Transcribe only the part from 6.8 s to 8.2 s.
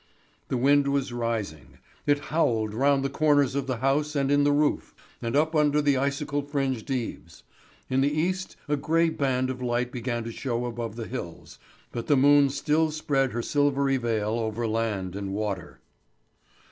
eaves. In the